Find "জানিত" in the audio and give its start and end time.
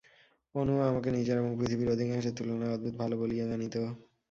3.47-3.75